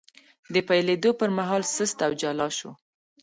د 0.53 0.55
پیلېدو 0.67 1.11
پر 1.19 1.29
مهال 1.37 1.63
سست 1.75 1.97
او 2.05 2.11
جلا 2.21 2.47
شو، 2.57 2.71